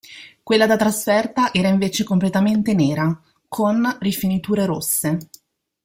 Quella 0.41 0.65
da 0.65 0.77
trasferta 0.77 1.53
era 1.53 1.67
invece 1.67 2.03
completamente 2.03 2.73
nera, 2.73 3.21
con 3.47 3.83
rifiniture 3.99 4.65
rosse. 4.65 5.17